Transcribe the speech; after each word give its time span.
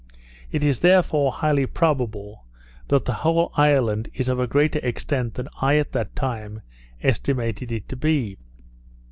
It 0.51 0.63
is 0.63 0.79
therefore 0.79 1.31
highly 1.31 1.67
probable, 1.67 2.45
that 2.87 3.05
the 3.05 3.13
whole 3.13 3.51
island 3.53 4.09
is 4.15 4.29
of 4.29 4.39
a 4.39 4.47
greater 4.47 4.79
extent 4.79 5.35
than 5.35 5.47
I, 5.61 5.75
at 5.77 5.91
that 5.91 6.15
time, 6.15 6.63
estimated 7.03 7.71
it 7.71 7.87
to 7.89 7.95
be. 7.95 8.39